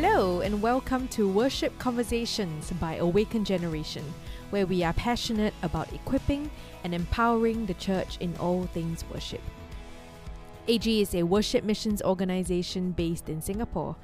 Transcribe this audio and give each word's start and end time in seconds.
Hello, 0.00 0.42
and 0.42 0.62
welcome 0.62 1.08
to 1.08 1.28
Worship 1.28 1.76
Conversations 1.80 2.70
by 2.80 2.94
Awaken 2.98 3.44
Generation, 3.44 4.04
where 4.50 4.64
we 4.64 4.84
are 4.84 4.92
passionate 4.92 5.52
about 5.62 5.92
equipping 5.92 6.52
and 6.84 6.94
empowering 6.94 7.66
the 7.66 7.74
church 7.74 8.16
in 8.20 8.36
all 8.36 8.66
things 8.66 9.04
worship. 9.12 9.40
AG 10.68 11.02
is 11.02 11.16
a 11.16 11.24
worship 11.24 11.64
missions 11.64 12.00
organization 12.00 12.92
based 12.92 13.28
in 13.28 13.42
Singapore. 13.42 13.96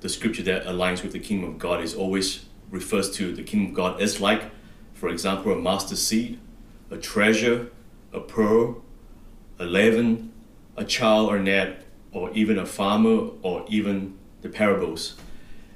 the 0.01 0.09
scripture 0.09 0.43
that 0.43 0.65
aligns 0.65 1.03
with 1.03 1.11
the 1.11 1.19
kingdom 1.19 1.49
of 1.49 1.57
God, 1.57 1.83
it 1.83 1.95
always 1.95 2.45
refers 2.69 3.11
to 3.11 3.33
the 3.33 3.43
kingdom 3.43 3.69
of 3.69 3.75
God 3.75 4.01
as 4.01 4.19
like, 4.19 4.51
for 4.93 5.09
example, 5.09 5.51
a 5.51 5.55
mustard 5.55 5.97
seed, 5.97 6.39
a 6.89 6.97
treasure, 6.97 7.71
a 8.13 8.19
pearl, 8.19 8.83
a 9.59 9.65
leaven, 9.65 10.31
a 10.77 10.85
child 10.85 11.29
or 11.29 11.39
net, 11.39 11.85
or 12.11 12.31
even 12.31 12.57
a 12.57 12.65
farmer, 12.65 13.29
or 13.41 13.65
even 13.67 14.17
the 14.41 14.49
parables. 14.49 15.15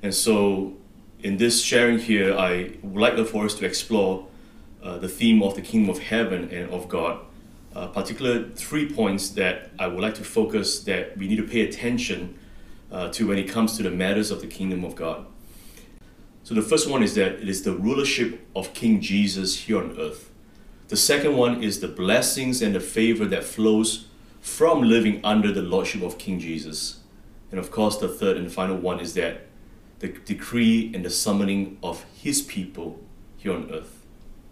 And 0.02 0.14
so, 0.14 0.78
in 1.22 1.38
this 1.38 1.62
sharing 1.62 2.00
here, 2.00 2.38
I 2.38 2.78
would 2.82 3.02
like 3.02 3.28
for 3.28 3.46
us 3.46 3.56
to 3.56 3.66
explore 3.66 4.29
uh, 4.84 4.98
the 4.98 5.10
theme 5.10 5.42
of 5.44 5.56
the 5.56 5.62
kingdom 5.62 5.90
of 5.90 6.00
heaven 6.00 6.50
and 6.52 6.70
of 6.72 6.88
God. 6.88 7.20
Uh, 7.76 7.88
particular 7.88 8.50
three 8.50 8.92
points 8.92 9.30
that 9.30 9.70
I 9.78 9.88
would 9.88 10.02
like 10.02 10.16
to 10.16 10.24
focus 10.24 10.80
that 10.86 11.18
we 11.18 11.28
need 11.28 11.38
to 11.38 11.44
pay 11.44 11.62
attention 11.62 12.38
uh, 12.92 13.10
to 13.10 13.28
when 13.28 13.38
it 13.38 13.48
comes 13.48 13.78
to 13.78 13.84
the 13.84 13.92
matters 13.92 14.32
of 14.32 14.42
the 14.42 14.48
kingdom 14.48 14.84
of 14.84 14.96
God. 14.96 15.26
So 16.44 16.56
the 16.56 16.62
first 16.62 16.90
one 16.90 17.04
is 17.04 17.14
that 17.16 17.34
it 17.34 17.48
is 17.48 17.62
the 17.62 17.74
rulership 17.74 18.48
of 18.56 18.74
King 18.74 19.02
Jesus 19.02 19.56
here 19.56 19.78
on 19.78 19.96
earth. 20.00 20.32
The 20.88 20.98
second 20.98 21.38
one 21.38 21.62
is 21.64 21.80
the 21.80 21.88
blessings 21.88 22.64
and 22.64 22.74
the 22.74 22.80
favor 22.80 23.26
that 23.26 23.44
flows 23.44 24.08
from 24.42 24.82
living 24.82 25.22
under 25.24 25.52
the 25.52 25.62
lordship 25.62 26.02
of 26.02 26.18
King 26.18 26.40
Jesus. 26.40 27.02
And 27.52 27.60
of 27.60 27.70
course, 27.70 27.98
the 27.98 28.08
third 28.08 28.38
and 28.38 28.52
final 28.52 28.78
one 28.78 29.00
is 29.00 29.14
that 29.14 29.42
the 30.00 30.08
decree 30.08 30.92
and 30.96 31.06
the 31.06 31.10
summoning 31.10 31.78
of 31.84 32.06
his 32.16 32.42
people 32.42 33.00
here 33.38 33.54
on 33.54 33.70
earth. 33.72 33.99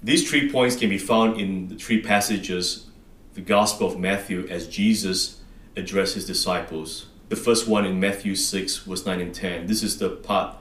These 0.04 0.30
three 0.30 0.52
points 0.52 0.76
can 0.76 0.90
be 0.90 0.98
found 0.98 1.40
in 1.40 1.70
the 1.70 1.76
three 1.76 2.02
passages, 2.02 2.88
the 3.34 3.42
Gospel 3.42 3.88
of 3.88 4.00
Matthew, 4.00 4.48
as 4.48 4.68
Jesus 4.68 5.42
addressed 5.76 6.16
his 6.16 6.28
disciples. 6.28 7.08
The 7.30 7.36
first 7.36 7.68
one 7.68 7.86
in 7.86 8.00
Matthew 8.00 8.36
6, 8.36 8.78
verse 8.78 9.06
9 9.06 9.20
and 9.20 9.34
10. 9.34 9.68
This 9.68 9.84
is 9.84 9.98
the 9.98 10.10
part 10.10 10.56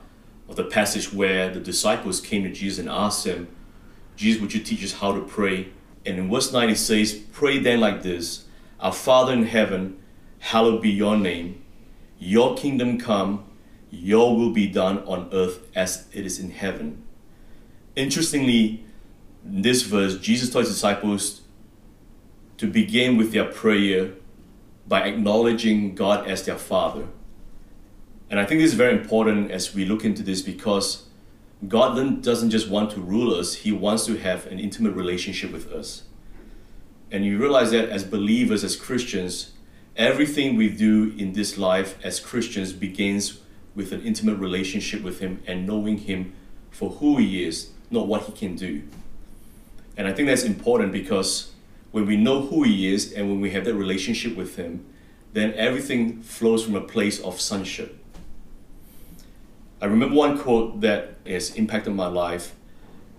of 0.49 0.55
the 0.55 0.63
passage 0.63 1.13
where 1.13 1.49
the 1.49 1.59
disciples 1.59 2.19
came 2.19 2.43
to 2.43 2.51
Jesus 2.51 2.79
and 2.79 2.89
asked 2.89 3.25
him, 3.25 3.47
Jesus, 4.15 4.41
would 4.41 4.53
you 4.53 4.61
teach 4.61 4.83
us 4.83 4.93
how 4.93 5.13
to 5.13 5.21
pray? 5.21 5.69
And 6.05 6.17
in 6.17 6.31
verse 6.31 6.51
9 6.51 6.69
it 6.69 6.77
says, 6.77 7.13
Pray 7.31 7.59
then 7.59 7.79
like 7.79 8.01
this 8.01 8.45
Our 8.79 8.93
Father 8.93 9.33
in 9.33 9.45
heaven, 9.45 10.01
hallowed 10.39 10.81
be 10.81 10.89
your 10.89 11.15
name. 11.15 11.63
Your 12.17 12.57
kingdom 12.57 12.97
come, 12.97 13.45
your 13.91 14.35
will 14.35 14.51
be 14.51 14.67
done 14.67 14.99
on 15.05 15.29
earth 15.31 15.67
as 15.75 16.07
it 16.11 16.25
is 16.25 16.39
in 16.39 16.51
heaven. 16.51 17.03
Interestingly, 17.95 18.83
in 19.47 19.61
this 19.61 19.83
verse, 19.83 20.17
Jesus 20.17 20.49
told 20.49 20.65
his 20.65 20.73
disciples 20.73 21.41
to 22.57 22.67
begin 22.67 23.17
with 23.17 23.31
their 23.31 23.45
prayer 23.45 24.13
by 24.87 25.01
acknowledging 25.01 25.95
God 25.95 26.27
as 26.27 26.45
their 26.45 26.57
Father. 26.57 27.07
And 28.29 28.39
I 28.39 28.45
think 28.45 28.59
this 28.59 28.71
is 28.71 28.77
very 28.77 28.97
important 28.97 29.51
as 29.51 29.73
we 29.73 29.85
look 29.85 30.03
into 30.03 30.23
this 30.23 30.41
because 30.41 31.07
God 31.67 32.21
doesn't 32.21 32.49
just 32.49 32.69
want 32.69 32.91
to 32.91 32.99
rule 32.99 33.33
us, 33.33 33.55
He 33.55 33.71
wants 33.71 34.05
to 34.05 34.17
have 34.17 34.45
an 34.47 34.59
intimate 34.59 34.93
relationship 34.93 35.51
with 35.51 35.71
us. 35.71 36.03
And 37.09 37.25
you 37.25 37.37
realize 37.37 37.71
that 37.71 37.89
as 37.89 38.03
believers, 38.03 38.63
as 38.63 38.75
Christians, 38.75 39.53
everything 39.95 40.55
we 40.55 40.69
do 40.69 41.15
in 41.17 41.33
this 41.33 41.57
life 41.57 41.97
as 42.03 42.19
Christians 42.19 42.73
begins 42.73 43.39
with 43.75 43.91
an 43.93 44.01
intimate 44.01 44.37
relationship 44.37 45.01
with 45.01 45.19
Him 45.19 45.41
and 45.47 45.65
knowing 45.65 45.99
Him 45.99 46.33
for 46.69 46.91
who 46.91 47.17
He 47.17 47.45
is, 47.45 47.71
not 47.89 48.07
what 48.07 48.23
He 48.23 48.33
can 48.33 48.55
do. 48.55 48.83
And 49.97 50.07
I 50.07 50.13
think 50.13 50.27
that's 50.27 50.43
important 50.43 50.91
because 50.93 51.51
when 51.91 52.05
we 52.05 52.15
know 52.15 52.43
who 52.43 52.63
He 52.63 52.93
is 52.93 53.11
and 53.11 53.27
when 53.29 53.41
we 53.41 53.51
have 53.51 53.65
that 53.65 53.73
relationship 53.73 54.37
with 54.37 54.55
Him, 54.55 54.85
then 55.33 55.53
everything 55.55 56.21
flows 56.21 56.63
from 56.63 56.75
a 56.75 56.81
place 56.81 57.19
of 57.19 57.41
sonship. 57.41 57.97
I 59.81 59.85
remember 59.85 60.15
one 60.15 60.37
quote 60.37 60.81
that 60.81 61.15
has 61.25 61.53
impacted 61.55 61.93
my 61.93 62.07
life 62.07 62.55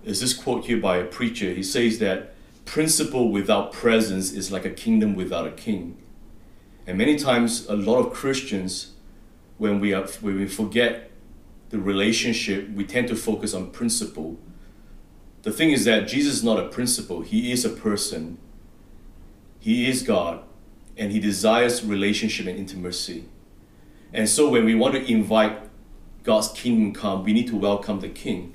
is 0.05 0.21
this 0.21 0.34
quote 0.34 0.66
here 0.66 0.78
by 0.78 0.97
a 0.97 1.05
preacher. 1.05 1.53
He 1.53 1.62
says 1.62 1.99
that 1.99 2.34
principle 2.65 3.31
without 3.31 3.72
presence 3.72 4.33
is 4.33 4.50
like 4.50 4.65
a 4.65 4.71
kingdom 4.71 5.15
without 5.15 5.47
a 5.47 5.50
king. 5.50 5.99
And 6.87 6.97
many 6.97 7.16
times, 7.16 7.66
a 7.66 7.77
lot 7.77 7.98
of 7.98 8.13
Christians, 8.13 8.92
when 9.59 9.81
we, 9.81 9.92
are, 9.92 10.07
when 10.21 10.36
we 10.36 10.47
forget 10.47 11.10
the 11.71 11.78
relationship, 11.78 12.71
we 12.71 12.84
tend 12.84 13.09
to 13.09 13.16
focus 13.16 13.53
on 13.53 13.71
principle 13.71 14.39
the 15.48 15.54
thing 15.54 15.71
is 15.71 15.86
that 15.86 16.06
Jesus 16.06 16.34
is 16.34 16.45
not 16.45 16.59
a 16.59 16.68
principle, 16.68 17.22
He 17.22 17.50
is 17.53 17.65
a 17.65 17.71
person. 17.71 18.36
He 19.59 19.89
is 19.89 20.03
God, 20.03 20.42
and 20.97 21.10
He 21.10 21.18
desires 21.18 21.83
relationship 21.83 22.47
and 22.47 22.59
intimacy. 22.59 23.24
And 24.12 24.28
so 24.28 24.50
when 24.50 24.66
we 24.66 24.74
want 24.74 24.95
to 24.95 25.10
invite 25.10 25.59
God's 26.22 26.48
kingdom 26.48 26.92
come, 26.92 27.24
we 27.24 27.33
need 27.33 27.47
to 27.47 27.56
welcome 27.56 28.00
the 28.00 28.10
King. 28.10 28.54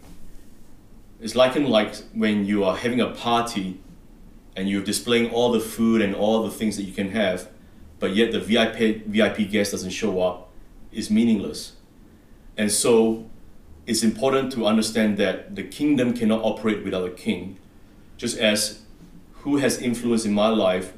It's 1.19 1.35
like 1.35 1.55
in 1.55 1.65
like 1.65 1.95
when 2.13 2.45
you 2.45 2.63
are 2.63 2.77
having 2.77 3.01
a 3.01 3.09
party 3.09 3.79
and 4.55 4.69
you're 4.69 4.83
displaying 4.83 5.31
all 5.31 5.51
the 5.51 5.59
food 5.59 5.99
and 5.99 6.13
all 6.13 6.43
the 6.43 6.51
things 6.51 6.77
that 6.77 6.83
you 6.83 6.93
can 6.93 7.09
have, 7.09 7.49
but 7.97 8.15
yet 8.15 8.31
the 8.31 8.39
VIP 8.39 9.05
VIP 9.07 9.49
guest 9.49 9.71
doesn't 9.71 9.89
show 9.89 10.21
up, 10.21 10.51
is 10.91 11.09
meaningless. 11.09 11.73
And 12.55 12.71
so 12.71 13.31
it's 13.85 14.03
important 14.03 14.51
to 14.53 14.65
understand 14.65 15.17
that 15.17 15.55
the 15.55 15.63
kingdom 15.63 16.13
cannot 16.13 16.41
operate 16.43 16.83
without 16.83 17.05
a 17.05 17.11
king, 17.11 17.59
just 18.17 18.37
as 18.37 18.81
who 19.41 19.57
has 19.57 19.81
influence 19.81 20.25
in 20.25 20.33
my 20.33 20.47
life 20.47 20.93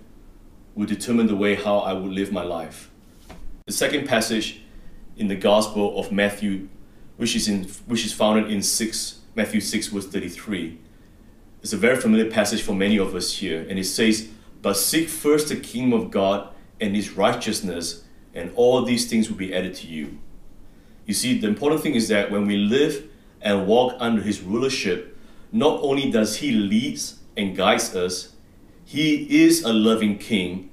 will 0.75 0.85
determine 0.85 1.27
the 1.27 1.35
way 1.35 1.55
how 1.55 1.79
I 1.79 1.93
will 1.93 2.11
live 2.11 2.31
my 2.31 2.43
life. 2.43 2.91
The 3.65 3.73
second 3.73 4.07
passage 4.07 4.61
in 5.17 5.27
the 5.27 5.35
Gospel 5.35 5.99
of 5.99 6.11
Matthew, 6.11 6.67
which 7.17 7.35
is 7.35 7.47
in 7.47 7.63
which 7.87 8.05
is 8.05 8.13
founded 8.13 8.51
in 8.51 8.61
six 8.61 9.19
Matthew 9.33 9.61
six 9.61 9.87
verse 9.87 10.05
thirty 10.05 10.29
three, 10.29 10.77
is 11.63 11.73
a 11.73 11.77
very 11.77 11.95
familiar 11.95 12.29
passage 12.29 12.61
for 12.61 12.73
many 12.75 12.97
of 12.97 13.15
us 13.15 13.37
here, 13.37 13.65
and 13.67 13.79
it 13.79 13.85
says, 13.85 14.29
But 14.61 14.77
seek 14.77 15.09
first 15.09 15.49
the 15.49 15.55
kingdom 15.55 15.99
of 15.99 16.11
God 16.11 16.53
and 16.79 16.95
his 16.95 17.11
righteousness, 17.11 18.03
and 18.35 18.51
all 18.55 18.83
these 18.83 19.09
things 19.09 19.29
will 19.29 19.37
be 19.37 19.55
added 19.55 19.73
to 19.75 19.87
you. 19.87 20.19
You 21.05 21.13
see, 21.13 21.37
the 21.39 21.47
important 21.47 21.81
thing 21.81 21.95
is 21.95 22.07
that 22.07 22.31
when 22.31 22.47
we 22.47 22.57
live 22.57 23.07
and 23.41 23.67
walk 23.67 23.95
under 23.99 24.21
his 24.21 24.41
rulership, 24.41 25.17
not 25.51 25.79
only 25.81 26.09
does 26.09 26.37
he 26.37 26.51
lead 26.51 26.99
and 27.37 27.55
guides 27.55 27.95
us, 27.95 28.33
he 28.83 29.43
is 29.43 29.63
a 29.63 29.71
loving 29.73 30.17
king. 30.17 30.69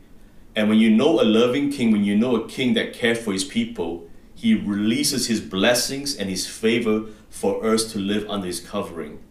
And 0.57 0.69
when 0.69 0.79
you 0.79 0.91
know 0.91 1.21
a 1.21 1.25
loving 1.25 1.71
king, 1.71 1.93
when 1.93 2.05
you 2.05 2.17
know 2.17 2.37
a 2.37 2.49
king 2.49 2.75
that 2.75 2.93
cares 2.93 3.19
for 3.19 3.33
his 3.33 3.45
people, 3.45 4.09
he 4.35 4.55
releases 4.55 5.29
his 5.29 5.41
blessings 5.41 6.17
and 6.17 6.29
his 6.29 6.47
favor 6.47 7.05
for 7.31 7.65
us 7.65 7.91
to 7.93 7.99
live 7.99 8.29
under 8.29 8.47
his 8.47 8.61
covering. 8.61 9.23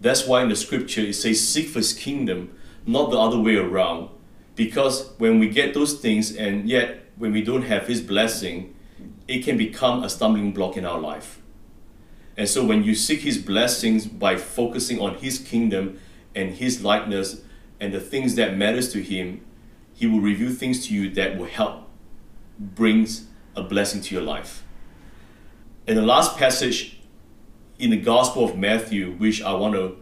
That's 0.00 0.26
why 0.26 0.42
in 0.42 0.48
the 0.48 0.56
scripture 0.56 1.02
it 1.02 1.14
says, 1.14 1.46
Seek 1.46 1.68
for 1.68 1.78
his 1.78 1.92
kingdom, 1.92 2.56
not 2.86 3.10
the 3.10 3.18
other 3.18 3.38
way 3.38 3.56
around. 3.56 4.10
Because 4.54 5.10
when 5.18 5.38
we 5.38 5.48
get 5.48 5.74
those 5.74 6.00
things 6.00 6.34
and 6.34 6.68
yet 6.68 7.04
when 7.16 7.32
we 7.32 7.42
don't 7.42 7.62
have 7.62 7.86
his 7.86 8.00
blessing, 8.00 8.74
it 9.28 9.44
can 9.44 9.56
become 9.56 10.02
a 10.02 10.08
stumbling 10.08 10.52
block 10.52 10.76
in 10.76 10.84
our 10.84 10.98
life. 10.98 11.40
And 12.36 12.48
so 12.48 12.64
when 12.64 12.82
you 12.82 12.94
seek 12.94 13.20
his 13.20 13.38
blessings 13.38 14.06
by 14.06 14.36
focusing 14.36 15.00
on 15.00 15.16
his 15.16 15.38
kingdom 15.38 16.00
and 16.34 16.54
his 16.54 16.82
likeness 16.82 17.42
and 17.78 17.92
the 17.92 18.00
things 18.00 18.34
that 18.36 18.56
matters 18.56 18.92
to 18.92 19.02
him, 19.02 19.44
he 19.92 20.06
will 20.06 20.20
reveal 20.20 20.52
things 20.52 20.86
to 20.86 20.94
you 20.94 21.10
that 21.10 21.36
will 21.36 21.46
help 21.46 21.88
brings 22.58 23.26
a 23.54 23.62
blessing 23.62 24.00
to 24.02 24.14
your 24.14 24.24
life. 24.24 24.64
And 25.86 25.96
the 25.96 26.02
last 26.02 26.36
passage 26.36 27.00
in 27.78 27.90
the 27.90 27.96
Gospel 27.96 28.44
of 28.44 28.56
Matthew, 28.56 29.12
which 29.12 29.42
I 29.42 29.52
want 29.52 29.74
to 29.74 29.96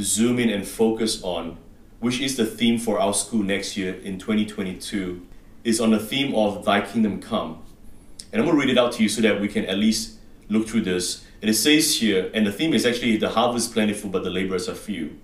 zoom 0.00 0.38
in 0.38 0.50
and 0.50 0.66
focus 0.66 1.22
on, 1.22 1.56
which 2.00 2.20
is 2.20 2.36
the 2.36 2.46
theme 2.46 2.78
for 2.78 2.98
our 2.98 3.14
school 3.14 3.42
next 3.42 3.76
year 3.76 3.94
in 3.94 4.18
2022, 4.18 5.26
is 5.62 5.80
on 5.80 5.90
the 5.90 5.98
theme 5.98 6.34
of 6.34 6.64
Thy 6.64 6.80
Kingdom 6.80 7.20
Come. 7.20 7.63
And 8.34 8.42
I'm 8.42 8.48
going 8.48 8.58
to 8.58 8.66
read 8.66 8.76
it 8.76 8.80
out 8.80 8.90
to 8.94 9.02
you 9.04 9.08
so 9.08 9.22
that 9.22 9.40
we 9.40 9.46
can 9.46 9.64
at 9.66 9.78
least 9.78 10.18
look 10.48 10.66
through 10.66 10.80
this. 10.80 11.24
And 11.40 11.48
it 11.48 11.54
says 11.54 12.00
here, 12.00 12.32
and 12.34 12.44
the 12.44 12.50
theme 12.50 12.74
is 12.74 12.84
actually 12.84 13.16
the 13.16 13.28
harvest 13.28 13.68
is 13.68 13.72
plentiful, 13.72 14.10
but 14.10 14.24
the 14.24 14.30
laborers 14.30 14.68
are 14.68 14.74
few. 14.74 15.20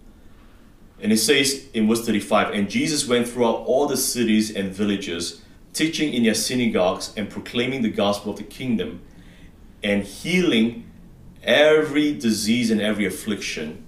And 1.00 1.12
it 1.12 1.16
says 1.16 1.66
in 1.74 1.88
verse 1.88 2.06
35 2.06 2.54
And 2.54 2.70
Jesus 2.70 3.08
went 3.08 3.28
throughout 3.28 3.66
all 3.66 3.88
the 3.88 3.96
cities 3.96 4.54
and 4.54 4.70
villages, 4.70 5.42
teaching 5.72 6.14
in 6.14 6.22
their 6.22 6.34
synagogues 6.34 7.12
and 7.16 7.28
proclaiming 7.28 7.82
the 7.82 7.90
gospel 7.90 8.30
of 8.30 8.38
the 8.38 8.44
kingdom, 8.44 9.02
and 9.82 10.04
healing 10.04 10.88
every 11.42 12.16
disease 12.16 12.70
and 12.70 12.80
every 12.80 13.06
affliction. 13.06 13.84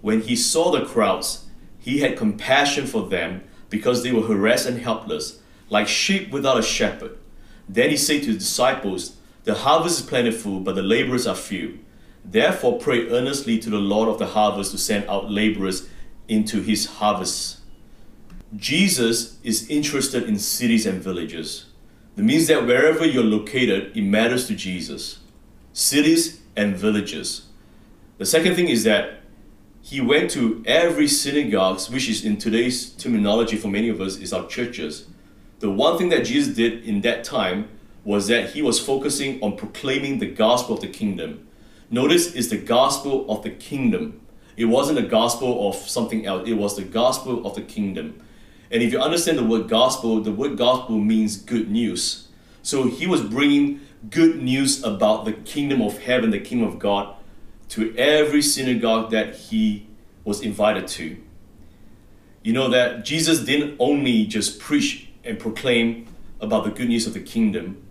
When 0.00 0.22
he 0.22 0.36
saw 0.36 0.70
the 0.70 0.86
crowds, 0.86 1.48
he 1.78 1.98
had 1.98 2.16
compassion 2.16 2.86
for 2.86 3.10
them 3.10 3.44
because 3.68 4.02
they 4.02 4.12
were 4.12 4.26
harassed 4.26 4.66
and 4.66 4.78
helpless, 4.80 5.40
like 5.68 5.86
sheep 5.86 6.30
without 6.30 6.58
a 6.58 6.62
shepherd. 6.62 7.18
Then 7.68 7.90
he 7.90 7.96
said 7.96 8.22
to 8.22 8.28
his 8.28 8.38
disciples, 8.38 9.16
The 9.44 9.54
harvest 9.54 10.00
is 10.00 10.06
plentiful, 10.06 10.60
but 10.60 10.74
the 10.74 10.82
laborers 10.82 11.26
are 11.26 11.34
few. 11.34 11.78
Therefore, 12.24 12.78
pray 12.78 13.08
earnestly 13.08 13.58
to 13.58 13.70
the 13.70 13.78
Lord 13.78 14.08
of 14.08 14.18
the 14.18 14.26
harvest 14.26 14.70
to 14.72 14.78
send 14.78 15.08
out 15.08 15.30
laborers 15.30 15.88
into 16.28 16.62
his 16.62 16.86
harvest. 16.86 17.58
Jesus 18.56 19.38
is 19.42 19.68
interested 19.68 20.24
in 20.24 20.38
cities 20.38 20.86
and 20.86 21.02
villages. 21.02 21.66
That 22.16 22.22
means 22.22 22.46
that 22.46 22.66
wherever 22.66 23.04
you're 23.04 23.24
located, 23.24 23.96
it 23.96 24.02
matters 24.02 24.46
to 24.46 24.54
Jesus. 24.54 25.18
Cities 25.72 26.40
and 26.56 26.76
villages. 26.76 27.46
The 28.18 28.26
second 28.26 28.54
thing 28.54 28.68
is 28.68 28.84
that 28.84 29.20
he 29.82 30.00
went 30.00 30.30
to 30.30 30.62
every 30.66 31.08
synagogue, 31.08 31.80
which 31.90 32.08
is 32.08 32.24
in 32.24 32.38
today's 32.38 32.90
terminology 32.90 33.56
for 33.56 33.68
many 33.68 33.88
of 33.88 34.00
us 34.00 34.16
is 34.16 34.32
our 34.32 34.46
churches. 34.46 35.06
The 35.64 35.70
one 35.70 35.96
thing 35.96 36.10
that 36.10 36.26
Jesus 36.26 36.54
did 36.54 36.84
in 36.84 37.00
that 37.00 37.24
time 37.24 37.70
was 38.04 38.26
that 38.26 38.50
he 38.50 38.60
was 38.60 38.78
focusing 38.78 39.42
on 39.42 39.56
proclaiming 39.56 40.18
the 40.18 40.26
gospel 40.26 40.74
of 40.74 40.82
the 40.82 40.88
kingdom. 40.88 41.48
Notice 41.88 42.34
it's 42.34 42.48
the 42.48 42.58
gospel 42.58 43.24
of 43.30 43.42
the 43.42 43.48
kingdom. 43.48 44.20
It 44.58 44.66
wasn't 44.66 45.00
the 45.00 45.08
gospel 45.08 45.66
of 45.66 45.74
something 45.76 46.26
else, 46.26 46.46
it 46.46 46.52
was 46.52 46.76
the 46.76 46.82
gospel 46.82 47.46
of 47.46 47.54
the 47.54 47.62
kingdom. 47.62 48.22
And 48.70 48.82
if 48.82 48.92
you 48.92 49.00
understand 49.00 49.38
the 49.38 49.42
word 49.42 49.70
gospel, 49.70 50.20
the 50.20 50.32
word 50.32 50.58
gospel 50.58 50.98
means 50.98 51.38
good 51.38 51.70
news. 51.70 52.28
So 52.62 52.86
he 52.86 53.06
was 53.06 53.22
bringing 53.22 53.80
good 54.10 54.42
news 54.42 54.84
about 54.84 55.24
the 55.24 55.32
kingdom 55.32 55.80
of 55.80 55.98
heaven, 55.98 56.28
the 56.28 56.40
kingdom 56.40 56.68
of 56.68 56.78
God, 56.78 57.16
to 57.70 57.96
every 57.96 58.42
synagogue 58.42 59.10
that 59.12 59.34
he 59.34 59.86
was 60.24 60.42
invited 60.42 60.86
to. 60.88 61.16
You 62.42 62.52
know 62.52 62.68
that 62.68 63.06
Jesus 63.06 63.38
didn't 63.38 63.76
only 63.78 64.26
just 64.26 64.60
preach 64.60 65.08
and 65.24 65.38
proclaim 65.38 66.06
about 66.40 66.64
the 66.64 66.70
good 66.70 66.88
news 66.88 67.06
of 67.06 67.14
the 67.14 67.20
kingdom, 67.20 67.82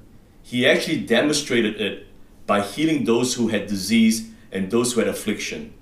he 0.41 0.67
actually 0.67 0.99
demonstrated 0.99 1.79
it 1.79 2.07
by 2.45 2.61
healing 2.61 3.05
those 3.05 3.35
who 3.35 3.47
had 3.47 3.67
disease 3.67 4.29
and 4.51 4.69
those 4.69 4.93
who 4.93 4.99
had 4.99 5.07
affliction. 5.07 5.73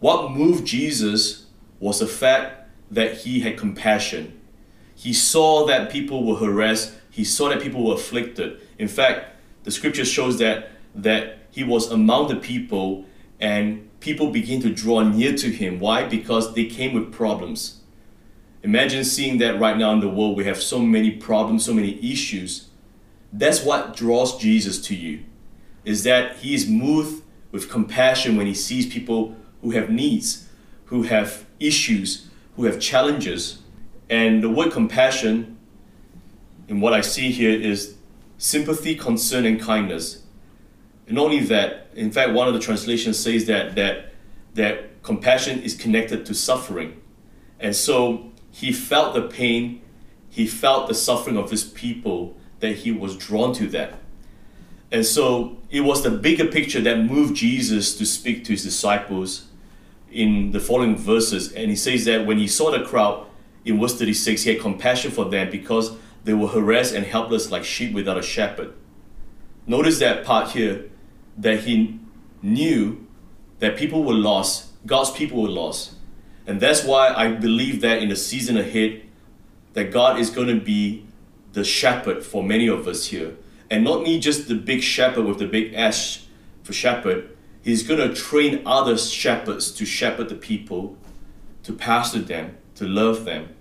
What 0.00 0.30
moved 0.30 0.66
Jesus 0.66 1.46
was 1.80 2.00
the 2.00 2.06
fact 2.06 2.68
that 2.90 3.18
he 3.18 3.40
had 3.40 3.56
compassion. 3.56 4.40
He 4.94 5.12
saw 5.12 5.66
that 5.66 5.90
people 5.90 6.24
were 6.24 6.36
harassed, 6.36 6.94
he 7.10 7.24
saw 7.24 7.48
that 7.48 7.62
people 7.62 7.86
were 7.86 7.94
afflicted. 7.94 8.60
In 8.78 8.88
fact, 8.88 9.36
the 9.64 9.70
scripture 9.70 10.04
shows 10.04 10.38
that 10.38 10.70
that 10.94 11.38
he 11.50 11.64
was 11.64 11.90
among 11.90 12.28
the 12.28 12.36
people 12.36 13.04
and 13.40 13.88
people 14.00 14.30
began 14.30 14.60
to 14.62 14.70
draw 14.72 15.02
near 15.02 15.34
to 15.36 15.50
him. 15.50 15.80
Why? 15.80 16.06
Because 16.06 16.54
they 16.54 16.66
came 16.66 16.94
with 16.94 17.12
problems. 17.12 17.80
Imagine 18.66 19.04
seeing 19.04 19.38
that 19.38 19.60
right 19.60 19.78
now 19.78 19.92
in 19.92 20.00
the 20.00 20.08
world 20.08 20.36
we 20.36 20.44
have 20.44 20.60
so 20.60 20.80
many 20.80 21.12
problems, 21.12 21.64
so 21.64 21.72
many 21.72 22.04
issues. 22.04 22.66
That's 23.32 23.62
what 23.62 23.94
draws 23.94 24.36
Jesus 24.38 24.80
to 24.88 24.96
you. 24.96 25.22
Is 25.84 26.02
that 26.02 26.38
he 26.38 26.52
is 26.52 26.68
moved 26.68 27.22
with 27.52 27.70
compassion 27.70 28.36
when 28.36 28.48
he 28.48 28.54
sees 28.54 28.84
people 28.92 29.36
who 29.62 29.70
have 29.70 29.88
needs, 29.88 30.48
who 30.86 31.04
have 31.04 31.46
issues, 31.60 32.28
who 32.56 32.64
have 32.64 32.80
challenges. 32.80 33.60
And 34.10 34.42
the 34.42 34.50
word 34.50 34.72
compassion, 34.72 35.56
in 36.66 36.80
what 36.80 36.92
I 36.92 37.02
see 37.02 37.30
here, 37.30 37.56
is 37.56 37.94
sympathy, 38.36 38.96
concern, 38.96 39.46
and 39.46 39.60
kindness. 39.60 40.24
And 41.06 41.14
not 41.14 41.26
only 41.26 41.38
that, 41.44 41.86
in 41.94 42.10
fact, 42.10 42.32
one 42.32 42.48
of 42.48 42.54
the 42.54 42.58
translations 42.58 43.16
says 43.16 43.44
that 43.44 43.76
that 43.76 44.12
that 44.54 45.04
compassion 45.04 45.62
is 45.62 45.76
connected 45.76 46.26
to 46.26 46.34
suffering. 46.34 47.00
And 47.60 47.76
so 47.76 48.32
he 48.56 48.72
felt 48.72 49.12
the 49.12 49.20
pain, 49.20 49.82
he 50.30 50.46
felt 50.46 50.88
the 50.88 50.94
suffering 50.94 51.36
of 51.36 51.50
his 51.50 51.62
people, 51.62 52.34
that 52.60 52.76
he 52.76 52.90
was 52.90 53.14
drawn 53.14 53.52
to 53.52 53.66
that. 53.66 53.98
And 54.90 55.04
so 55.04 55.58
it 55.68 55.82
was 55.82 56.02
the 56.02 56.10
bigger 56.10 56.46
picture 56.46 56.80
that 56.80 57.00
moved 57.00 57.36
Jesus 57.36 57.98
to 57.98 58.06
speak 58.06 58.44
to 58.44 58.52
his 58.52 58.62
disciples 58.62 59.48
in 60.10 60.52
the 60.52 60.60
following 60.60 60.96
verses. 60.96 61.52
And 61.52 61.68
he 61.68 61.76
says 61.76 62.06
that 62.06 62.24
when 62.24 62.38
he 62.38 62.48
saw 62.48 62.70
the 62.70 62.82
crowd, 62.82 63.26
in 63.66 63.78
verse 63.78 63.98
36, 63.98 64.44
he 64.44 64.54
had 64.54 64.62
compassion 64.62 65.10
for 65.10 65.26
them 65.26 65.50
because 65.50 65.94
they 66.24 66.32
were 66.32 66.48
harassed 66.48 66.94
and 66.94 67.04
helpless 67.04 67.50
like 67.50 67.62
sheep 67.62 67.92
without 67.92 68.16
a 68.16 68.22
shepherd. 68.22 68.72
Notice 69.66 69.98
that 69.98 70.24
part 70.24 70.52
here 70.52 70.88
that 71.36 71.60
he 71.64 72.00
knew 72.40 73.06
that 73.58 73.76
people 73.76 74.02
were 74.02 74.14
lost, 74.14 74.70
God's 74.86 75.10
people 75.10 75.42
were 75.42 75.50
lost. 75.50 75.92
And 76.46 76.60
that's 76.60 76.84
why 76.84 77.12
I 77.12 77.32
believe 77.32 77.80
that 77.80 78.02
in 78.02 78.08
the 78.08 78.16
season 78.16 78.56
ahead, 78.56 79.02
that 79.72 79.90
God 79.90 80.18
is 80.18 80.30
going 80.30 80.48
to 80.48 80.60
be 80.60 81.04
the 81.52 81.64
shepherd 81.64 82.24
for 82.24 82.42
many 82.42 82.68
of 82.68 82.86
us 82.86 83.06
here. 83.06 83.36
And 83.70 83.82
not 83.82 84.02
me 84.02 84.20
just 84.20 84.48
the 84.48 84.54
big 84.54 84.82
shepherd 84.82 85.24
with 85.24 85.38
the 85.38 85.46
big 85.46 85.74
S 85.74 86.26
for 86.62 86.72
shepherd, 86.72 87.36
He's 87.66 87.82
going 87.82 87.98
to 87.98 88.14
train 88.14 88.62
other 88.64 88.96
shepherds 88.96 89.72
to 89.72 89.84
shepherd 89.84 90.28
the 90.28 90.36
people, 90.36 90.96
to 91.64 91.72
pastor 91.72 92.20
them, 92.20 92.56
to 92.76 92.86
love 92.86 93.24
them. 93.24 93.56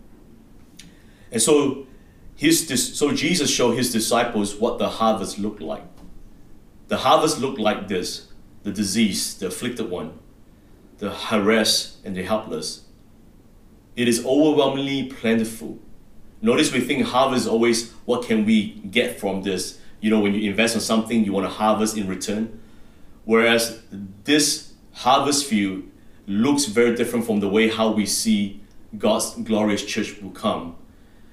And 1.32 1.42
so, 1.42 1.88
his, 2.36 2.68
so 2.96 3.14
Jesus 3.14 3.50
showed 3.50 3.72
his 3.72 3.92
disciples 3.92 4.54
what 4.54 4.78
the 4.78 4.90
harvest 4.90 5.40
looked 5.40 5.60
like. 5.60 5.86
The 6.88 6.98
harvest 6.98 7.40
looked 7.40 7.58
like 7.58 7.88
this 7.88 8.28
the 8.62 8.72
disease, 8.72 9.36
the 9.38 9.48
afflicted 9.48 9.90
one, 9.90 10.20
the 10.98 11.12
harassed, 11.12 11.98
and 12.06 12.16
the 12.16 12.24
helpless. 12.24 12.86
It 13.96 14.08
is 14.08 14.26
overwhelmingly 14.26 15.08
plentiful. 15.08 15.80
Notice 16.42 16.72
we 16.72 16.82
think 16.82 17.06
harvest 17.06 17.44
is 17.44 17.48
always 17.48 17.92
what 18.06 18.28
can 18.28 18.46
we 18.46 18.74
get 18.92 19.20
from 19.20 19.44
this? 19.44 19.80
You 20.02 20.10
know, 20.10 20.20
when 20.20 20.34
you 20.34 20.50
invest 20.50 20.76
in 20.76 20.82
something, 20.82 21.24
you 21.24 21.34
want 21.34 21.46
to 21.46 21.50
harvest 21.50 21.98
in 21.98 22.08
return. 22.08 22.62
Whereas 23.24 23.82
this 24.24 24.74
harvest 24.92 25.46
field 25.46 25.84
looks 26.28 26.66
very 26.66 26.96
different 26.96 27.26
from 27.26 27.40
the 27.40 27.50
way 27.50 27.70
how 27.70 27.92
we 27.92 28.06
see 28.06 28.62
God's 28.98 29.36
glorious 29.36 29.84
church 29.84 30.22
will 30.22 30.32
come. 30.32 30.76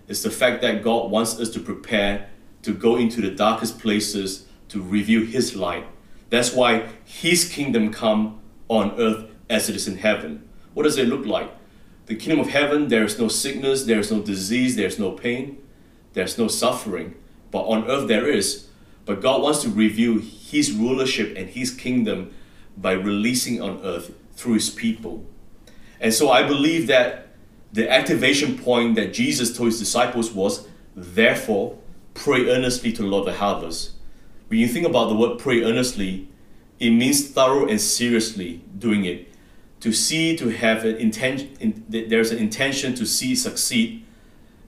It's 0.09 0.23
the 0.23 0.31
fact 0.31 0.62
that 0.62 0.83
God 0.83 1.11
wants 1.11 1.38
us 1.38 1.50
to 1.50 1.61
prepare 1.61 2.28
to 2.62 2.73
go 2.73 2.97
into 2.97 3.21
the 3.21 3.31
darkest 3.31 3.78
places 3.78 4.47
to 4.69 4.83
reveal 4.83 5.26
His 5.26 5.54
light. 5.54 5.87
That's 6.31 6.52
why 6.52 6.88
His 7.04 7.49
kingdom 7.49 7.92
come 7.92 8.40
on 8.69 8.99
earth 8.99 9.32
as 9.52 9.68
it 9.68 9.76
is 9.76 9.87
in 9.87 9.99
heaven. 9.99 10.49
What 10.75 10.85
does 10.85 10.97
it 10.97 11.09
look 11.09 11.26
like? 11.26 11.50
The 12.06 12.16
kingdom 12.16 12.40
of 12.40 12.49
heaven, 12.49 12.88
there 12.88 13.04
is 13.04 13.18
no 13.18 13.28
sickness, 13.28 13.85
there 13.85 14.00
is 14.00 14.11
no 14.11 14.23
disease, 14.23 14.75
there 14.75 14.87
is 14.87 14.99
no 14.99 15.12
pain, 15.12 15.59
there's 16.14 16.38
no 16.38 16.49
suffering. 16.49 17.14
But 17.50 17.64
on 17.66 17.88
earth 17.88 18.09
there 18.09 18.26
is. 18.26 18.68
But 19.04 19.21
God 19.21 19.42
wants 19.42 19.62
to 19.62 19.68
reveal 19.68 20.18
His 20.21 20.73
rulership 20.73 21.37
and 21.37 21.49
His 21.50 21.71
kingdom 21.71 22.35
by 22.76 22.92
releasing 22.92 23.61
on 23.61 23.80
earth 23.85 24.12
through 24.32 24.54
His 24.54 24.71
people. 24.71 25.26
And 26.00 26.12
so 26.12 26.30
I 26.30 26.42
believe 26.42 26.87
that 26.87 27.28
the 27.73 27.90
activation 27.90 28.59
point 28.59 28.97
that 28.97 29.12
Jesus 29.12 29.56
told 29.56 29.68
His 29.68 29.78
disciples 29.78 30.32
was, 30.32 30.66
therefore, 30.97 31.78
pray 32.14 32.49
earnestly 32.49 32.92
to 32.92 33.02
the 33.02 33.09
Lord 33.09 33.26
the 33.26 33.35
harvest. 33.35 33.92
When 34.49 34.59
you 34.59 34.68
think 34.68 34.87
about 34.87 35.09
the 35.09 35.14
word 35.14 35.38
pray 35.38 35.62
earnestly, 35.62 36.28
it 36.78 36.90
means 36.90 37.30
thorough 37.30 37.68
and 37.68 37.80
seriously 37.80 38.62
doing 38.78 39.04
it. 39.04 39.32
To 39.83 39.93
see, 39.93 40.37
to 40.37 40.49
have 40.49 40.85
an 40.85 40.97
intention, 40.97 41.57
in, 41.61 41.85
there's 41.89 42.31
an 42.31 42.39
intention 42.39 42.95
to 42.95 43.05
see 43.05 43.35
succeed. 43.35 44.05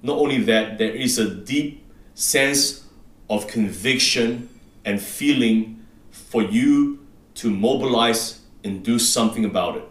Not 0.02 0.18
only 0.18 0.38
that, 0.42 0.78
there 0.78 0.90
is 0.90 1.18
a 1.18 1.32
deep 1.34 1.84
sense 2.14 2.84
of 3.30 3.46
conviction 3.46 4.48
and 4.84 5.00
feeling 5.00 5.84
for 6.10 6.42
you 6.42 7.06
to 7.36 7.50
mobilize 7.50 8.40
and 8.62 8.84
do 8.84 8.98
something 8.98 9.44
about 9.44 9.76
it. 9.76 9.84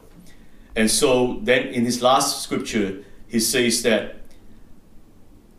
And 0.75 0.89
so 0.89 1.39
then 1.41 1.67
in 1.67 1.85
his 1.85 2.01
last 2.01 2.43
scripture, 2.43 3.03
he 3.27 3.39
says 3.39 3.83
that, 3.83 4.15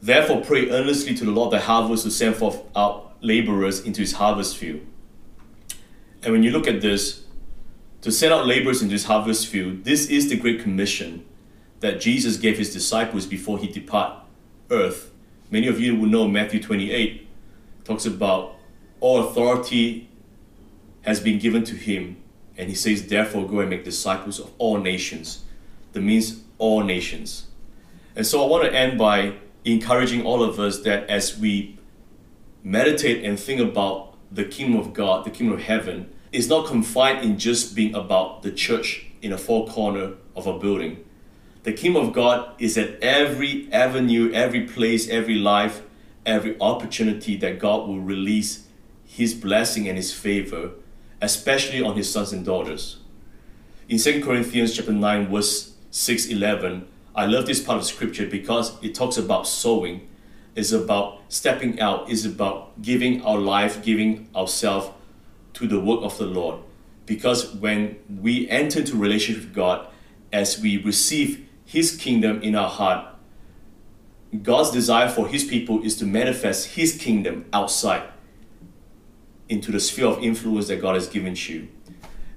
Therefore 0.03 0.43
pray 0.43 0.69
earnestly 0.69 1.15
to 1.15 1.25
the 1.25 1.31
Lord 1.31 1.51
the 1.51 1.61
harvest 1.61 2.05
to 2.05 2.11
send 2.11 2.37
forth 2.37 2.61
out 2.77 3.17
laborers 3.23 3.81
into 3.81 4.03
his 4.03 4.13
harvest 4.13 4.57
field. 4.57 4.83
And 6.23 6.33
when 6.33 6.43
you 6.43 6.51
look 6.51 6.69
at 6.69 6.83
this, 6.83 7.24
to 8.05 8.13
set 8.13 8.31
out 8.31 8.47
laborers 8.47 8.83
into 8.83 8.93
his 8.93 9.05
harvest 9.05 9.47
field, 9.47 9.85
this 9.85 10.05
is 10.11 10.29
the 10.29 10.37
great 10.37 10.61
commission 10.61 11.25
that 11.81 12.03
Jesus 12.03 12.37
gave 12.37 12.59
his 12.59 12.71
disciples 12.71 13.25
before 13.25 13.57
he 13.57 13.67
depart 13.67 14.23
earth. 14.71 15.11
Many 15.51 15.69
of 15.69 15.81
you 15.81 15.97
will 15.97 16.09
know 16.09 16.29
Matthew 16.29 16.63
28 16.63 17.27
talks 17.83 18.05
about 18.05 18.57
all 19.01 19.27
authority 19.27 20.11
has 21.01 21.19
been 21.19 21.39
given 21.39 21.65
to 21.65 21.75
him 21.75 22.19
and 22.59 22.69
he 22.69 22.75
says 22.75 23.07
therefore 23.07 23.49
go 23.49 23.61
and 23.61 23.71
make 23.71 23.85
disciples 23.85 24.39
of 24.39 24.53
all 24.59 24.77
nations. 24.77 25.43
That 25.95 26.03
means 26.03 26.43
all 26.59 26.83
nations. 26.83 27.47
And 28.15 28.27
so 28.27 28.45
I 28.45 28.47
want 28.47 28.65
to 28.65 28.75
end 28.75 28.99
by 28.99 29.37
encouraging 29.65 30.27
all 30.27 30.43
of 30.43 30.61
us 30.61 30.81
that 30.81 31.09
as 31.09 31.39
we 31.39 31.79
meditate 32.63 33.25
and 33.25 33.41
think 33.41 33.63
about 33.63 34.19
the 34.31 34.45
kingdom 34.45 34.79
of 34.79 34.93
God, 34.93 35.25
the 35.25 35.31
kingdom 35.31 35.57
of 35.57 35.63
heaven, 35.63 36.14
is 36.35 36.49
not 36.49 36.67
confined 36.67 37.25
in 37.25 37.39
just 37.39 37.77
being 37.77 37.95
about 37.95 38.43
the 38.43 38.51
church 38.51 39.07
in 39.23 39.33
a 39.33 39.39
four 39.39 39.69
corner 39.69 40.15
of 40.35 40.49
a 40.49 40.59
building. 40.59 41.05
The 41.63 41.73
kingdom 41.73 42.09
of 42.09 42.13
God 42.13 42.51
is 42.59 42.77
at 42.77 43.01
every 43.01 43.73
avenue, 43.73 44.33
every 44.33 44.63
place, 44.67 45.09
every 45.09 45.37
life, 45.37 45.83
every 46.27 46.61
opportunity 46.61 47.37
that 47.37 47.61
God 47.61 47.89
will 47.89 48.01
release 48.01 48.67
His 49.07 49.33
blessing 49.33 49.89
and 49.89 49.97
His 49.97 50.13
favor, 50.13 50.73
especially 51.23 51.81
on 51.81 51.97
His 51.97 52.11
sons 52.11 52.33
and 52.33 52.45
daughters. 52.45 52.99
In 53.89 53.99
2 53.99 54.25
Corinthians 54.25 54.75
chapter 54.75 54.93
9, 54.93 55.29
verse 55.31 55.75
6 55.93 56.27
11, 56.27 56.89
I 57.15 57.27
love 57.27 57.47
this 57.47 57.63
part 57.63 57.79
of 57.79 57.85
scripture 57.85 58.27
because 58.27 58.83
it 58.83 58.93
talks 58.93 59.17
about 59.17 59.47
sowing, 59.47 60.09
it's 60.57 60.73
about 60.73 61.21
stepping 61.29 61.79
out, 61.79 62.11
it's 62.11 62.25
about 62.25 62.83
giving 62.83 63.23
our 63.23 63.39
life, 63.39 63.85
giving 63.85 64.29
ourselves 64.35 64.89
to 65.55 65.67
the 65.67 65.81
work 65.81 66.01
of 66.03 66.19
the 66.19 66.27
Lord. 66.27 66.61
Because 67.07 67.55
when 67.55 67.97
we 68.09 68.49
enter 68.49 68.81
into 68.81 68.97
relationship 68.97 69.45
with 69.45 69.55
God, 69.55 69.87
as 70.33 70.61
we 70.61 70.83
receive 70.83 71.47
His 71.65 71.97
kingdom 71.97 72.43
in 72.43 72.55
our 72.55 72.69
heart, 72.69 73.15
God's 74.43 74.71
desire 74.71 75.09
for 75.09 75.29
His 75.29 75.45
people 75.45 75.83
is 75.83 75.97
to 75.97 76.05
manifest 76.05 76.75
His 76.75 76.97
kingdom 76.97 77.45
outside 77.53 78.09
into 79.49 79.71
the 79.71 79.81
sphere 79.81 80.07
of 80.07 80.23
influence 80.23 80.69
that 80.69 80.81
God 80.81 80.95
has 80.95 81.07
given 81.07 81.37
you. 81.37 81.69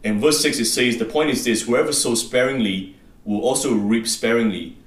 In 0.03 0.19
verse 0.19 0.41
6, 0.41 0.59
it 0.59 0.65
says, 0.65 0.97
The 0.97 1.05
point 1.05 1.29
is 1.29 1.43
this 1.43 1.63
whoever 1.63 1.91
sows 1.91 2.25
sparingly 2.25 2.95
will 3.25 3.41
also 3.41 3.73
reap 3.73 4.07
sparingly, 4.07 4.77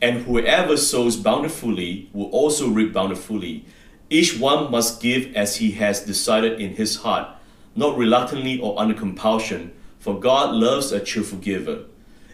and 0.00 0.22
whoever 0.22 0.76
sows 0.76 1.16
bountifully 1.16 2.08
will 2.12 2.30
also 2.30 2.68
reap 2.68 2.92
bountifully. 2.92 3.64
Each 4.08 4.38
one 4.38 4.70
must 4.70 5.00
give 5.00 5.34
as 5.34 5.56
he 5.56 5.72
has 5.72 6.00
decided 6.00 6.60
in 6.60 6.76
his 6.76 6.96
heart, 6.96 7.35
not 7.76 7.96
reluctantly 7.96 8.60
or 8.60 8.78
under 8.78 8.94
compulsion, 8.94 9.72
for 9.98 10.18
God 10.18 10.54
loves 10.54 10.92
a 10.92 11.00
cheerful 11.00 11.38
giver. 11.38 11.84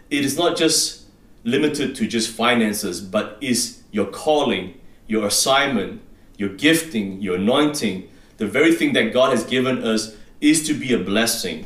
It 0.09 0.23
is 0.23 0.37
not 0.37 0.57
just 0.57 1.05
limited 1.43 1.95
to 1.95 2.07
just 2.07 2.29
finances, 2.29 3.01
but 3.01 3.37
is 3.41 3.81
your 3.91 4.05
calling, 4.05 4.79
your 5.07 5.27
assignment, 5.27 6.01
your 6.37 6.49
gifting, 6.49 7.21
your 7.21 7.35
anointing, 7.35 8.09
the 8.37 8.47
very 8.47 8.73
thing 8.73 8.93
that 8.93 9.13
God 9.13 9.31
has 9.31 9.43
given 9.43 9.83
us 9.83 10.15
is 10.41 10.65
to 10.67 10.73
be 10.73 10.93
a 10.93 10.97
blessing. 10.97 11.65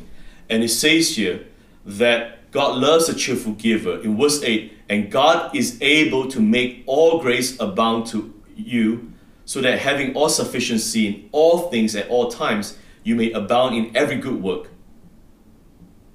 And 0.49 0.63
it 0.63 0.69
says 0.69 1.15
here 1.15 1.45
that 1.85 2.51
God 2.51 2.77
loves 2.77 3.09
a 3.09 3.13
cheerful 3.13 3.53
giver. 3.53 3.99
In 4.01 4.17
verse 4.17 4.41
8, 4.43 4.73
and 4.89 5.11
God 5.11 5.55
is 5.55 5.77
able 5.81 6.27
to 6.29 6.39
make 6.39 6.83
all 6.85 7.19
grace 7.21 7.59
abound 7.59 8.07
to 8.07 8.33
you, 8.55 9.11
so 9.45 9.61
that 9.61 9.79
having 9.79 10.13
all 10.13 10.29
sufficiency 10.29 11.07
in 11.07 11.29
all 11.31 11.69
things 11.69 11.95
at 11.95 12.09
all 12.09 12.29
times, 12.29 12.77
you 13.07 13.15
may 13.15 13.31
abound 13.31 13.73
in 13.73 13.95
every 13.95 14.17
good 14.17 14.43
work. 14.43 14.69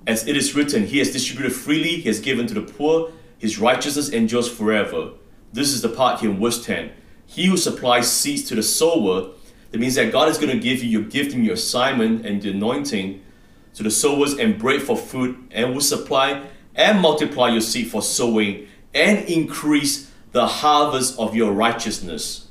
As 0.06 0.26
it 0.28 0.36
is 0.36 0.54
written, 0.54 0.86
He 0.86 0.98
has 0.98 1.10
distributed 1.10 1.56
freely, 1.56 1.96
He 1.96 2.08
has 2.08 2.20
given 2.20 2.46
to 2.48 2.52
the 2.52 2.60
poor, 2.60 3.12
His 3.38 3.58
righteousness 3.58 4.10
endures 4.10 4.46
forever. 4.46 5.12
This 5.54 5.72
is 5.72 5.80
the 5.80 5.88
part 5.88 6.20
here 6.20 6.30
in 6.30 6.38
verse 6.38 6.62
10. 6.62 6.92
He 7.24 7.46
who 7.46 7.56
supplies 7.56 8.12
seeds 8.12 8.46
to 8.50 8.54
the 8.54 8.62
sower, 8.62 9.30
that 9.70 9.78
means 9.78 9.94
that 9.94 10.12
God 10.12 10.28
is 10.28 10.36
going 10.36 10.52
to 10.52 10.62
give 10.62 10.82
you 10.82 11.00
your 11.00 11.08
gift 11.08 11.34
and 11.34 11.46
your 11.46 11.54
assignment 11.54 12.26
and 12.26 12.42
the 12.42 12.50
anointing 12.50 13.22
to 13.72 13.82
the 13.82 13.90
sowers 13.90 14.34
and 14.34 14.58
bread 14.58 14.82
for 14.82 14.94
food, 14.98 15.48
and 15.50 15.72
will 15.72 15.80
supply 15.80 16.44
and 16.74 17.00
multiply 17.00 17.48
your 17.48 17.62
seed 17.62 17.90
for 17.90 18.02
sowing 18.02 18.68
and 18.92 19.26
increase 19.30 20.10
the 20.32 20.46
harvest 20.46 21.18
of 21.18 21.34
your 21.34 21.52
righteousness. 21.52 22.48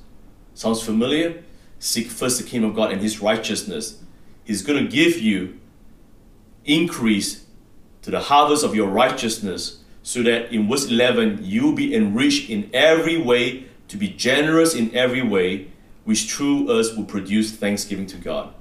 Sounds 0.55 0.81
familiar? 0.81 1.43
Seek 1.77 2.07
first 2.07 2.41
the 2.41 2.49
kingdom 2.49 2.71
of 2.71 2.75
God 2.75 2.91
and 2.91 3.01
his 3.01 3.21
righteousness. 3.21 4.01
He's 4.43 4.61
going 4.61 4.83
to 4.83 4.89
give 4.89 5.17
you 5.19 5.59
increase 6.65 7.45
to 8.01 8.11
the 8.11 8.19
harvest 8.19 8.63
of 8.63 8.75
your 8.75 8.89
righteousness 8.89 9.79
so 10.03 10.23
that 10.23 10.51
in 10.51 10.67
verse 10.67 10.85
11 10.87 11.39
you'll 11.41 11.73
be 11.73 11.93
enriched 11.93 12.49
in 12.49 12.69
every 12.73 13.17
way 13.17 13.65
to 13.87 13.97
be 13.97 14.07
generous 14.07 14.73
in 14.73 14.93
every 14.95 15.21
way 15.21 15.67
which 16.03 16.31
through 16.31 16.69
us 16.71 16.95
will 16.95 17.03
produce 17.03 17.51
thanksgiving 17.51 18.07
to 18.07 18.17
God. 18.17 18.53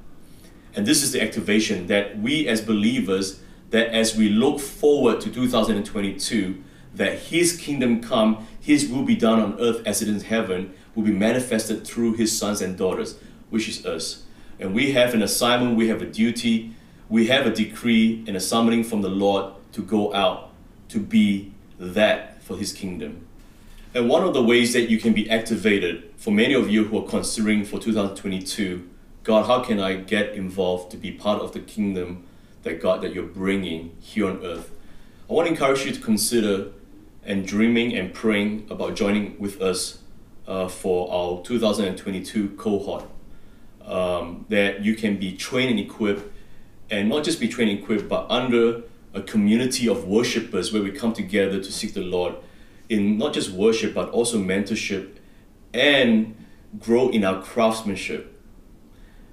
And 0.75 0.87
this 0.87 1.03
is 1.03 1.13
the 1.13 1.23
activation 1.23 1.87
that 1.87 2.19
we 2.19 2.47
as 2.47 2.61
believers, 2.61 3.41
that 3.71 3.89
as 3.89 4.17
we 4.17 4.29
look 4.29 4.61
forward 4.61 5.21
to 5.23 5.31
2022, 5.31 6.63
that 6.95 7.19
His 7.19 7.57
kingdom 7.57 8.03
come, 8.03 8.47
His 8.61 8.89
will 8.89 9.05
be 9.05 9.17
done 9.17 9.41
on 9.41 9.61
earth 9.61 9.87
as 9.87 10.03
it 10.03 10.09
is 10.09 10.23
in 10.23 10.29
heaven, 10.29 10.75
will 10.95 11.05
be 11.05 11.13
manifested 11.13 11.87
through 11.87 12.15
His 12.15 12.37
sons 12.37 12.61
and 12.61 12.77
daughters, 12.77 13.19
which 13.49 13.69
is 13.69 13.85
us. 13.87 14.25
And 14.61 14.75
we 14.75 14.93
have 14.93 15.15
an 15.15 15.23
assignment, 15.23 15.77
we 15.77 15.89
have 15.89 16.03
a 16.03 16.07
duty, 16.07 16.75
we 17.09 17.27
have 17.27 17.47
a 17.47 17.51
decree 17.51 18.25
and 18.29 18.37
a 18.37 18.41
summoning 18.41 18.85
from 18.85 19.03
the 19.03 19.09
Lord 19.09 19.55
to 19.73 19.83
go 19.83 20.15
out 20.15 20.51
to 20.91 21.01
be 21.01 21.53
that 21.79 22.43
for 22.43 22.57
His 22.57 22.73
kingdom. 22.73 23.27
And 23.95 24.09
one 24.09 24.23
of 24.23 24.35
the 24.35 24.43
ways 24.43 24.73
that 24.75 24.89
you 24.89 24.99
can 24.99 25.13
be 25.13 25.29
activated 25.29 26.13
for 26.17 26.31
many 26.31 26.55
of 26.55 26.71
you 26.71 26.85
who 26.85 26.99
are 26.99 27.09
considering 27.09 27.65
for 27.65 27.81
2022 27.81 28.89
God, 29.23 29.47
how 29.47 29.63
can 29.63 29.79
I 29.79 29.97
get 29.97 30.33
involved 30.33 30.91
to 30.93 30.97
be 30.97 31.13
part 31.13 31.43
of 31.43 31.53
the 31.53 31.61
kingdom 31.61 32.27
that 32.63 32.81
God 32.81 33.03
that 33.03 33.15
you're 33.15 33.23
bringing 33.23 33.95
here 34.01 34.27
on 34.27 34.45
earth? 34.45 34.71
I 35.29 35.35
want 35.35 35.47
to 35.47 35.53
encourage 35.53 35.85
you 35.85 35.93
to 35.93 36.01
consider 36.01 36.69
and 37.23 37.47
dreaming 37.47 37.95
and 37.95 38.15
praying 38.15 38.67
about 38.71 38.97
joining 38.97 39.39
with 39.39 39.61
us 39.61 39.99
uh, 40.47 40.69
for 40.69 41.13
our 41.13 41.43
2022 41.45 42.51
cohort. 42.57 43.05
Um, 43.91 44.47
that 44.51 44.85
you 44.85 44.95
can 44.95 45.17
be 45.17 45.37
trained 45.37 45.71
and 45.71 45.81
equipped, 45.81 46.23
and 46.91 47.09
not 47.09 47.25
just 47.25 47.41
be 47.41 47.49
trained 47.49 47.71
and 47.71 47.81
equipped, 47.81 48.09
but 48.09 48.27
under 48.31 48.83
a 49.13 49.21
community 49.21 49.89
of 49.89 50.05
worshippers 50.07 50.73
where 50.73 50.83
we 50.83 50.93
come 50.93 51.13
together 51.13 51.61
to 51.61 51.73
seek 51.73 51.95
the 51.95 52.01
Lord 52.01 52.35
in 52.89 53.19
not 53.19 53.35
just 53.35 53.51
worship 53.51 53.95
but 53.95 54.09
also 54.11 54.39
mentorship 54.39 55.17
and 55.75 56.37
grow 56.79 57.09
in 57.09 57.25
our 57.25 57.43
craftsmanship 57.43 58.41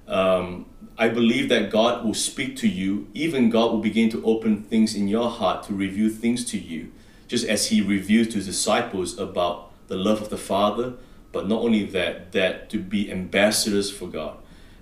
um, 0.08 0.66
I 0.96 1.08
believe 1.08 1.48
that 1.50 1.70
God 1.70 2.04
will 2.04 2.14
speak 2.14 2.56
to 2.56 2.68
you. 2.68 3.08
Even 3.14 3.50
God 3.50 3.70
will 3.70 3.80
begin 3.80 4.08
to 4.10 4.24
open 4.24 4.62
things 4.62 4.94
in 4.94 5.06
your 5.06 5.30
heart 5.30 5.64
to 5.64 5.74
reveal 5.74 6.10
things 6.10 6.44
to 6.46 6.58
you, 6.58 6.90
just 7.28 7.46
as 7.46 7.66
He 7.66 7.82
revealed 7.82 8.30
to 8.30 8.36
His 8.36 8.46
disciples 8.46 9.18
about 9.18 9.70
the 9.88 9.96
love 9.96 10.22
of 10.22 10.30
the 10.30 10.38
Father. 10.38 10.94
But 11.30 11.46
not 11.46 11.60
only 11.60 11.84
that, 11.84 12.32
that 12.32 12.70
to 12.70 12.78
be 12.78 13.12
ambassadors 13.12 13.90
for 13.90 14.08
God. 14.08 14.38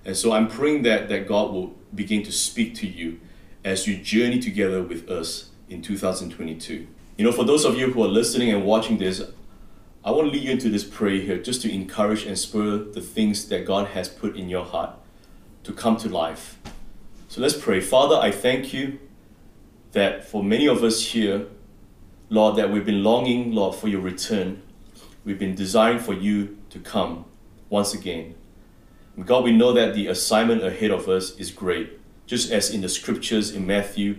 And 0.07 0.15
so 0.15 0.31
I'm 0.31 0.47
praying 0.47 0.83
that 0.83 1.09
that 1.09 1.27
God 1.27 1.51
will 1.51 1.75
begin 1.93 2.23
to 2.23 2.31
speak 2.31 2.73
to 2.75 2.87
you 2.87 3.19
as 3.65 3.85
you 3.87 3.97
journey 3.97 4.39
together 4.39 4.81
with 4.81 5.09
us 5.09 5.49
in 5.67 5.81
2022. 5.81 6.87
You 7.17 7.25
know, 7.25 7.33
for 7.33 7.43
those 7.43 7.65
of 7.65 7.77
you 7.77 7.91
who 7.91 8.01
are 8.05 8.07
listening 8.07 8.49
and 8.49 8.63
watching 8.63 8.99
this, 8.99 9.21
I 10.05 10.11
want 10.11 10.27
to 10.27 10.31
lead 10.31 10.43
you 10.43 10.51
into 10.51 10.69
this 10.69 10.85
prayer 10.85 11.19
here 11.19 11.37
just 11.37 11.61
to 11.63 11.73
encourage 11.73 12.23
and 12.23 12.39
spur 12.39 12.77
the 12.77 13.01
things 13.01 13.49
that 13.49 13.65
God 13.65 13.87
has 13.89 14.07
put 14.07 14.37
in 14.37 14.47
your 14.47 14.63
heart 14.63 14.91
to 15.65 15.73
come 15.73 15.97
to 15.97 16.07
life. 16.07 16.57
So 17.27 17.41
let's 17.41 17.57
pray. 17.57 17.81
Father, 17.81 18.15
I 18.15 18.31
thank 18.31 18.73
you 18.73 18.99
that 19.91 20.23
for 20.23 20.41
many 20.41 20.67
of 20.69 20.85
us 20.85 21.07
here, 21.07 21.47
Lord, 22.29 22.55
that 22.55 22.71
we've 22.71 22.85
been 22.85 23.03
longing, 23.03 23.51
Lord, 23.51 23.75
for 23.75 23.89
your 23.89 23.99
return. 23.99 24.61
We've 25.25 25.37
been 25.37 25.55
desiring 25.55 25.99
for 25.99 26.13
you 26.13 26.59
to 26.69 26.79
come 26.79 27.25
once 27.69 27.93
again. 27.93 28.35
God, 29.25 29.43
we 29.43 29.51
know 29.51 29.73
that 29.73 29.95
the 29.95 30.07
assignment 30.07 30.63
ahead 30.63 30.91
of 30.91 31.09
us 31.09 31.35
is 31.37 31.49
great. 31.51 31.99
Just 32.27 32.51
as 32.51 32.69
in 32.69 32.81
the 32.81 32.89
scriptures 32.89 33.49
in 33.49 33.65
Matthew 33.65 34.17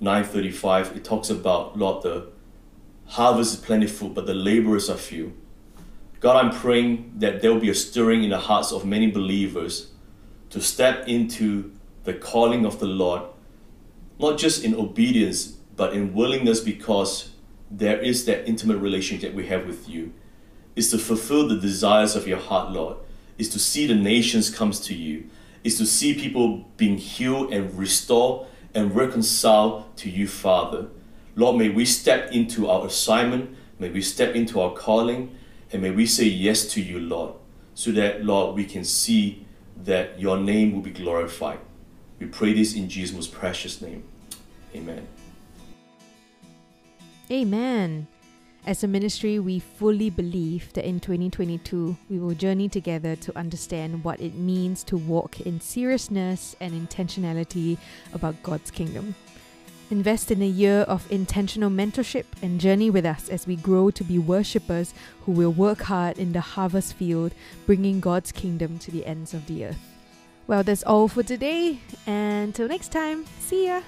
9:35, 0.00 0.94
it 0.94 1.04
talks 1.04 1.28
about, 1.28 1.76
Lord, 1.76 2.02
the 2.04 2.26
harvest 3.06 3.54
is 3.54 3.60
plentiful, 3.60 4.08
but 4.08 4.26
the 4.26 4.34
laborers 4.34 4.88
are 4.88 4.96
few. 4.96 5.32
God, 6.20 6.36
I'm 6.36 6.52
praying 6.52 7.14
that 7.16 7.42
there 7.42 7.52
will 7.52 7.60
be 7.60 7.70
a 7.70 7.74
stirring 7.74 8.22
in 8.22 8.30
the 8.30 8.38
hearts 8.38 8.70
of 8.70 8.84
many 8.84 9.10
believers 9.10 9.88
to 10.50 10.60
step 10.60 11.08
into 11.08 11.72
the 12.04 12.14
calling 12.14 12.64
of 12.64 12.78
the 12.78 12.86
Lord, 12.86 13.22
not 14.20 14.38
just 14.38 14.64
in 14.64 14.74
obedience, 14.74 15.58
but 15.76 15.92
in 15.92 16.14
willingness 16.14 16.60
because 16.60 17.30
there 17.70 17.98
is 18.00 18.24
that 18.26 18.48
intimate 18.48 18.78
relationship 18.78 19.30
that 19.30 19.36
we 19.36 19.46
have 19.46 19.66
with 19.66 19.88
you. 19.88 20.12
Is 20.76 20.90
to 20.92 20.98
fulfill 20.98 21.48
the 21.48 21.56
desires 21.56 22.14
of 22.14 22.28
your 22.28 22.38
heart, 22.38 22.72
Lord. 22.72 22.98
Is 23.38 23.48
to 23.50 23.58
see 23.58 23.86
the 23.86 23.94
nations 23.94 24.50
comes 24.50 24.80
to 24.80 24.94
you. 24.94 25.30
Is 25.64 25.78
to 25.78 25.86
see 25.86 26.14
people 26.14 26.68
being 26.76 26.98
healed 26.98 27.52
and 27.52 27.72
restored 27.78 28.48
and 28.74 28.94
reconciled 28.94 29.96
to 29.96 30.10
you, 30.10 30.28
Father. 30.28 30.88
Lord, 31.34 31.56
may 31.56 31.68
we 31.68 31.84
step 31.84 32.32
into 32.32 32.68
our 32.68 32.86
assignment, 32.86 33.56
may 33.78 33.90
we 33.90 34.02
step 34.02 34.34
into 34.34 34.60
our 34.60 34.72
calling, 34.72 35.36
and 35.72 35.82
may 35.82 35.90
we 35.90 36.06
say 36.06 36.24
yes 36.24 36.66
to 36.72 36.82
you, 36.82 36.98
Lord, 36.98 37.34
so 37.74 37.92
that, 37.92 38.24
Lord, 38.24 38.56
we 38.56 38.64
can 38.64 38.84
see 38.84 39.46
that 39.84 40.18
your 40.18 40.36
name 40.36 40.72
will 40.72 40.82
be 40.82 40.90
glorified. 40.90 41.60
We 42.18 42.26
pray 42.26 42.52
this 42.52 42.74
in 42.74 42.88
Jesus' 42.88 43.14
most 43.14 43.32
precious 43.32 43.80
name. 43.80 44.02
Amen. 44.74 45.06
Amen. 47.30 48.06
As 48.66 48.84
a 48.84 48.88
ministry, 48.88 49.38
we 49.38 49.60
fully 49.60 50.10
believe 50.10 50.72
that 50.74 50.86
in 50.86 51.00
2022, 51.00 51.96
we 52.10 52.18
will 52.18 52.34
journey 52.34 52.68
together 52.68 53.16
to 53.16 53.38
understand 53.38 54.04
what 54.04 54.20
it 54.20 54.34
means 54.34 54.84
to 54.84 54.96
walk 54.96 55.40
in 55.40 55.60
seriousness 55.60 56.54
and 56.60 56.74
intentionality 56.74 57.78
about 58.12 58.42
God's 58.42 58.70
kingdom. 58.70 59.14
Invest 59.90 60.30
in 60.30 60.42
a 60.42 60.46
year 60.46 60.80
of 60.80 61.10
intentional 61.10 61.70
mentorship 61.70 62.24
and 62.42 62.60
journey 62.60 62.90
with 62.90 63.06
us 63.06 63.30
as 63.30 63.46
we 63.46 63.56
grow 63.56 63.90
to 63.90 64.04
be 64.04 64.18
worshippers 64.18 64.92
who 65.24 65.32
will 65.32 65.52
work 65.52 65.80
hard 65.80 66.18
in 66.18 66.32
the 66.32 66.42
harvest 66.42 66.92
field, 66.92 67.32
bringing 67.64 68.00
God's 68.00 68.32
kingdom 68.32 68.78
to 68.80 68.90
the 68.90 69.06
ends 69.06 69.32
of 69.32 69.46
the 69.46 69.64
earth. 69.64 69.80
Well, 70.46 70.62
that's 70.62 70.82
all 70.82 71.08
for 71.08 71.22
today, 71.22 71.80
and 72.06 72.48
until 72.48 72.68
next 72.68 72.92
time, 72.92 73.24
see 73.38 73.68
ya! 73.68 73.80